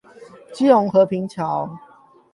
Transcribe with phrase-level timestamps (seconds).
[0.51, 1.69] 基隆和平橋